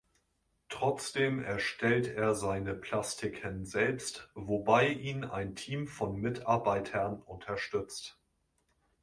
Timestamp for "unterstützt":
7.21-8.17